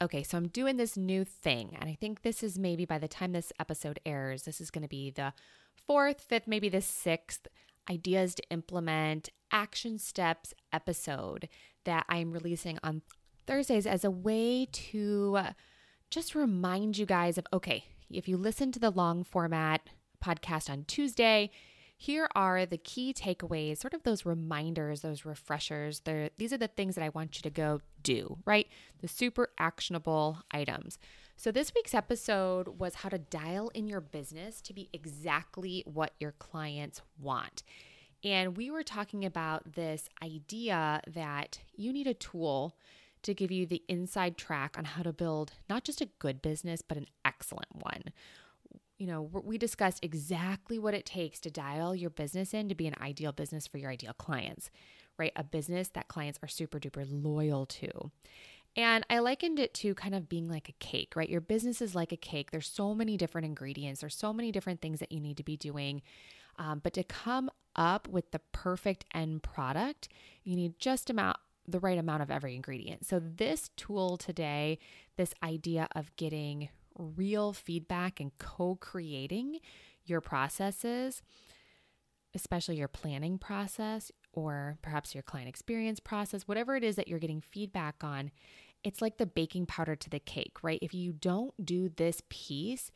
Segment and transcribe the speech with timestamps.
[0.00, 1.76] okay, so I'm doing this new thing.
[1.80, 4.82] And I think this is maybe by the time this episode airs, this is going
[4.82, 5.32] to be the
[5.86, 7.46] fourth, fifth, maybe the sixth
[7.90, 11.48] ideas to implement action steps episode
[11.84, 13.02] that I'm releasing on
[13.46, 15.38] Thursdays as a way to
[16.10, 19.88] just remind you guys of okay, if you listen to the long format
[20.22, 21.50] podcast on Tuesday,
[21.96, 26.00] here are the key takeaways, sort of those reminders, those refreshers.
[26.00, 28.68] They're, these are the things that I want you to go do, right?
[29.00, 30.98] The super actionable items.
[31.38, 36.12] So, this week's episode was how to dial in your business to be exactly what
[36.18, 37.62] your clients want.
[38.24, 42.76] And we were talking about this idea that you need a tool
[43.22, 46.80] to give you the inside track on how to build not just a good business,
[46.80, 48.04] but an excellent one
[48.98, 52.86] you know, we discussed exactly what it takes to dial your business in to be
[52.86, 54.70] an ideal business for your ideal clients,
[55.18, 55.32] right?
[55.36, 58.10] A business that clients are super duper loyal to.
[58.76, 61.28] And I likened it to kind of being like a cake, right?
[61.28, 62.50] Your business is like a cake.
[62.50, 65.56] There's so many different ingredients, there's so many different things that you need to be
[65.56, 66.02] doing.
[66.58, 70.08] Um, but to come up with the perfect end product,
[70.42, 71.36] you need just about
[71.68, 73.04] the right amount of every ingredient.
[73.04, 74.78] So, this tool today,
[75.16, 79.60] this idea of getting real feedback and co creating
[80.04, 81.22] your processes,
[82.34, 87.18] especially your planning process or perhaps your client experience process, whatever it is that you're
[87.18, 88.30] getting feedback on,
[88.84, 90.78] it's like the baking powder to the cake, right?
[90.82, 92.92] If you don't do this piece,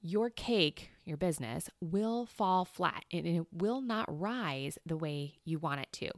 [0.00, 5.58] your cake, your business, will fall flat and it will not rise the way you
[5.58, 6.10] want it to.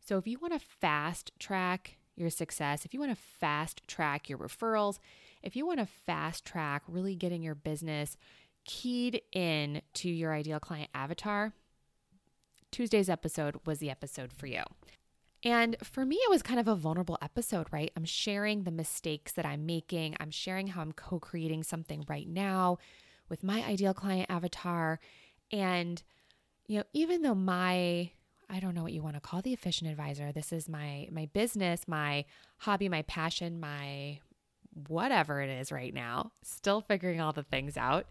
[0.00, 4.28] So, if you want to fast track your success, if you want to fast track
[4.28, 4.98] your referrals,
[5.44, 8.16] if you want to fast track really getting your business
[8.64, 11.52] keyed in to your ideal client avatar,
[12.72, 14.62] Tuesday's episode was the episode for you.
[15.44, 17.92] And for me, it was kind of a vulnerable episode, right?
[17.94, 20.16] I'm sharing the mistakes that I'm making.
[20.18, 22.78] I'm sharing how I'm co creating something right now
[23.28, 24.98] with my ideal client avatar.
[25.52, 26.02] And,
[26.66, 28.10] you know, even though my,
[28.48, 31.26] I don't know what you want to call the efficient advisor, this is my, my
[31.26, 32.24] business, my
[32.60, 34.20] hobby, my passion, my
[34.88, 38.06] whatever it is right now, still figuring all the things out.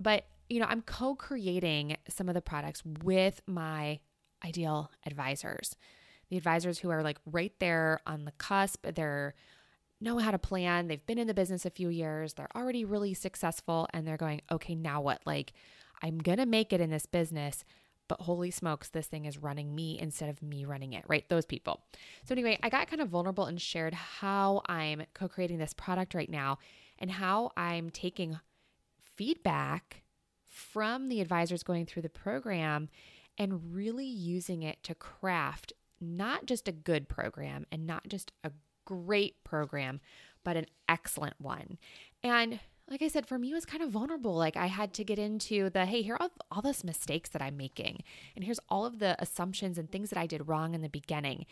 [0.00, 4.00] But, you know, I'm co creating some of the products with my
[4.44, 5.76] ideal advisors,
[6.28, 8.86] the advisors who are like right there on the cusp.
[8.94, 9.34] They're
[10.02, 10.88] know how to plan.
[10.88, 12.34] They've been in the business a few years.
[12.34, 15.22] They're already really successful and they're going, okay, now what?
[15.24, 15.52] Like,
[16.02, 17.64] I'm going to make it in this business
[18.12, 21.26] but holy smokes, this thing is running me instead of me running it, right?
[21.30, 21.80] Those people.
[22.26, 26.12] So, anyway, I got kind of vulnerable and shared how I'm co creating this product
[26.12, 26.58] right now
[26.98, 28.38] and how I'm taking
[29.16, 30.02] feedback
[30.46, 32.90] from the advisors going through the program
[33.38, 38.50] and really using it to craft not just a good program and not just a
[38.84, 40.00] great program,
[40.44, 41.78] but an excellent one.
[42.22, 42.60] And
[42.92, 44.34] like I said, for me, it was kind of vulnerable.
[44.34, 47.56] Like I had to get into the hey, here are all, all mistakes that I'm
[47.56, 48.02] making,
[48.36, 51.46] and here's all of the assumptions and things that I did wrong in the beginning.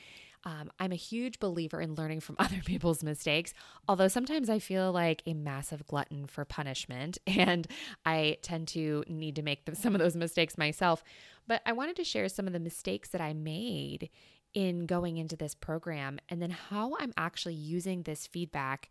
[0.45, 3.55] Um, I'm a huge believer in learning from other people's mistakes,
[3.89, 7.67] although sometimes I feel like a massive glutton for punishment, and
[8.05, 11.03] I tend to need to make some of those mistakes myself.
[11.49, 14.11] But I wanted to share some of the mistakes that I made
[14.53, 18.91] in going into this program, and then how I'm actually using this feedback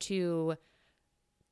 [0.00, 0.56] to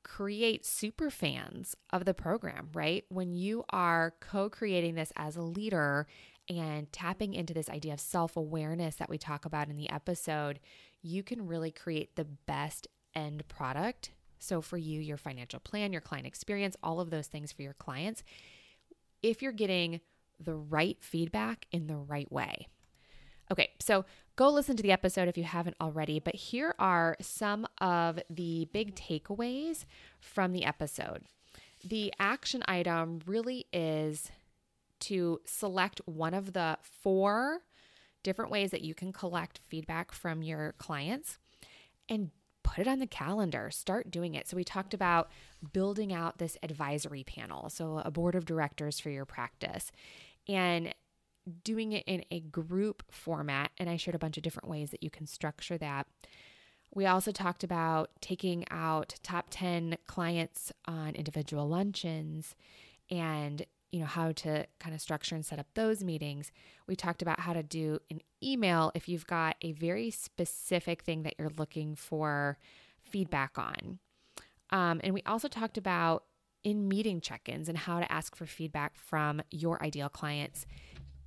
[0.09, 3.05] create super fans of the program, right?
[3.11, 6.07] When you are co creating this as a leader
[6.49, 10.59] and tapping into this idea of self awareness that we talk about in the episode,
[11.03, 14.11] you can really create the best end product.
[14.39, 17.75] So, for you, your financial plan, your client experience, all of those things for your
[17.75, 18.25] clients,
[19.23, 20.01] if you're getting
[20.41, 22.69] the right feedback in the right way.
[23.51, 24.05] Okay, so
[24.37, 28.69] go listen to the episode if you haven't already, but here are some of the
[28.73, 29.85] big takeaways
[30.21, 31.25] from the episode.
[31.85, 34.31] The action item really is
[35.01, 37.61] to select one of the four
[38.23, 41.39] different ways that you can collect feedback from your clients
[42.09, 42.31] and
[42.65, 43.71] put it on the calendar.
[43.71, 44.49] Start doing it.
[44.49, 45.31] So, we talked about
[45.73, 49.91] building out this advisory panel, so a board of directors for your practice.
[50.49, 50.93] And
[51.49, 53.71] doing it in a group format.
[53.79, 56.07] And I shared a bunch of different ways that you can structure that.
[56.95, 62.55] We also talked about taking out top 10 clients on individual luncheons
[63.11, 66.53] and you know how to kind of structure and set up those meetings.
[66.87, 71.23] We talked about how to do an email if you've got a very specific thing
[71.23, 72.59] that you're looking for
[73.01, 73.99] feedback on.
[74.71, 76.25] Um, and we also talked about
[76.65, 80.67] in meeting check ins and how to ask for feedback from your ideal clients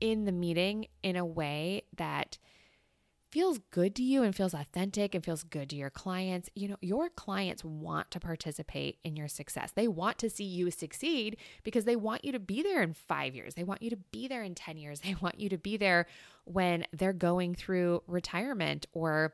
[0.02, 2.38] in the meeting in a way that
[3.32, 6.76] feels good to you and feels authentic and feels good to your clients, you know,
[6.82, 9.72] your clients want to participate in your success.
[9.74, 13.34] They want to see you succeed because they want you to be there in five
[13.34, 13.54] years.
[13.54, 15.02] They want you to be there in 10 years.
[15.12, 16.08] They want you to be there
[16.46, 19.34] when they're going through retirement or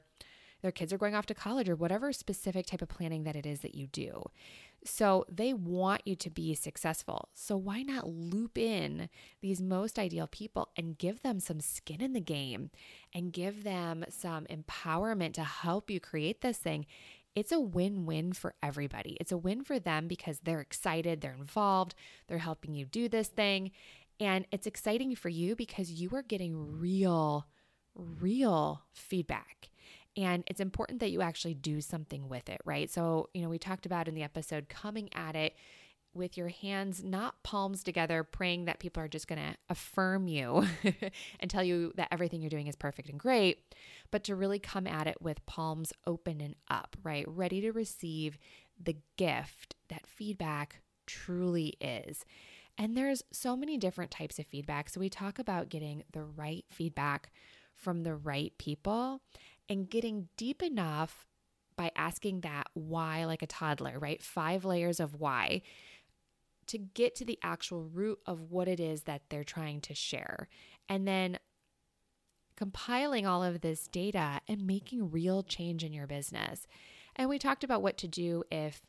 [0.61, 3.45] their kids are going off to college or whatever specific type of planning that it
[3.45, 4.23] is that you do.
[4.83, 7.29] So they want you to be successful.
[7.33, 9.09] So why not loop in
[9.41, 12.69] these most ideal people and give them some skin in the game
[13.13, 16.85] and give them some empowerment to help you create this thing?
[17.35, 19.17] It's a win win for everybody.
[19.19, 21.93] It's a win for them because they're excited, they're involved,
[22.27, 23.71] they're helping you do this thing.
[24.19, 27.45] And it's exciting for you because you are getting real,
[27.93, 29.69] real feedback.
[30.17, 32.89] And it's important that you actually do something with it, right?
[32.89, 35.53] So, you know, we talked about in the episode coming at it
[36.17, 40.65] with your hands not palms together, praying that people are just going to affirm you
[41.39, 43.75] and tell you that everything you're doing is perfect and great,
[44.09, 47.25] but to really come at it with palms open and up, right?
[47.27, 48.39] Ready to receive
[48.81, 52.25] the gift that feedback truly is.
[52.77, 54.89] And there's so many different types of feedback.
[54.89, 57.31] So we talk about getting the right feedback
[57.73, 59.21] from the right people
[59.69, 61.25] and getting deep enough
[61.75, 64.21] by asking that why like a toddler, right?
[64.21, 65.61] Five layers of why
[66.67, 70.49] to get to the actual root of what it is that they're trying to share.
[70.89, 71.39] And then
[72.55, 76.67] compiling all of this data and making real change in your business.
[77.15, 78.81] And we talked about what to do if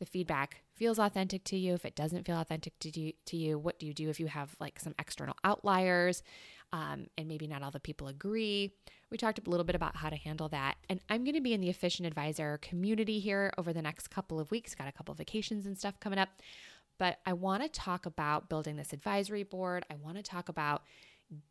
[0.00, 3.58] the feedback feels authentic to you, if it doesn't feel authentic to you, to you
[3.58, 6.22] what do you do if you have like some external outliers
[6.72, 8.72] um, and maybe not all the people agree?
[9.10, 10.76] We talked a little bit about how to handle that.
[10.88, 14.40] And I'm going to be in the Efficient Advisor community here over the next couple
[14.40, 14.74] of weeks.
[14.74, 16.30] Got a couple of vacations and stuff coming up.
[16.98, 19.84] But I want to talk about building this advisory board.
[19.90, 20.82] I want to talk about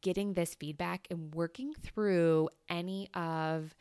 [0.01, 3.75] getting this feedback and working through any of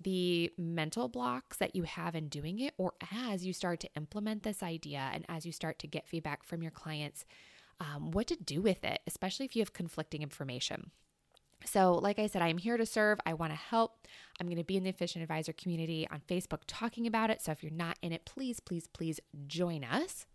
[0.00, 4.42] the mental blocks that you have in doing it, or as you start to implement
[4.42, 7.24] this idea and as you start to get feedback from your clients,
[7.80, 10.90] um, what to do with it, especially if you have conflicting information.
[11.64, 13.18] So, like I said, I'm here to serve.
[13.26, 14.06] I want to help.
[14.40, 17.42] I'm going to be in the Efficient Advisor community on Facebook talking about it.
[17.42, 20.26] So, if you're not in it, please, please, please join us.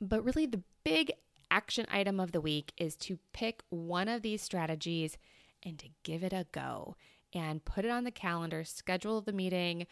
[0.00, 1.12] But really, the big
[1.50, 5.16] action item of the week is to pick one of these strategies
[5.62, 6.96] and to give it a go
[7.32, 9.86] and put it on the calendar, schedule the meeting,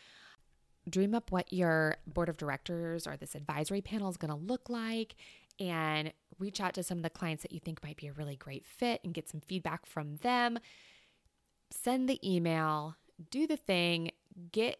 [0.88, 4.68] dream up what your board of directors or this advisory panel is going to look
[4.68, 5.14] like,
[5.58, 8.36] and reach out to some of the clients that you think might be a really
[8.36, 10.58] great fit and get some feedback from them.
[11.70, 12.96] Send the email,
[13.30, 14.10] do the thing,
[14.52, 14.78] get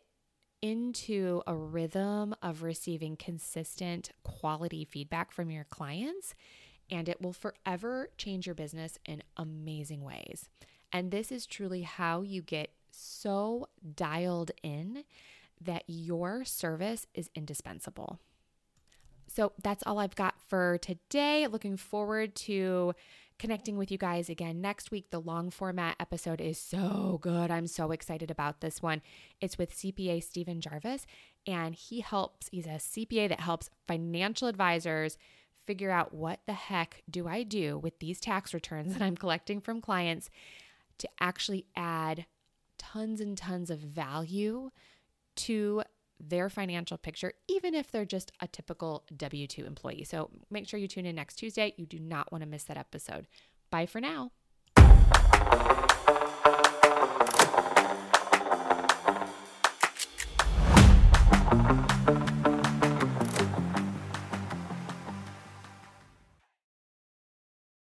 [0.63, 6.35] into a rhythm of receiving consistent quality feedback from your clients,
[6.91, 10.49] and it will forever change your business in amazing ways.
[10.93, 15.05] And this is truly how you get so dialed in
[15.61, 18.21] that your service is indispensable.
[19.35, 21.49] So that's all I've got for today.
[21.49, 22.95] Looking forward to
[23.37, 25.11] connecting with you guys again next week.
[25.11, 27.51] The long format episode is so good.
[27.51, 29.03] I'm so excited about this one.
[29.41, 31.05] It's with CPA Steven Jarvis,
[31.49, 35.19] and he helps, he's a CPA that helps financial advisors
[35.67, 39.61] figure out what the heck do I do with these tax returns that I'm collecting
[39.61, 40.31] from clients
[40.99, 42.27] to actually add
[42.79, 44.71] tons and tons of value
[45.37, 45.83] to
[46.29, 50.05] their financial picture, even if they're just a typical W 2 employee.
[50.05, 51.75] So make sure you tune in next Tuesday.
[51.77, 53.27] You do not want to miss that episode.
[53.71, 54.33] Bye for now.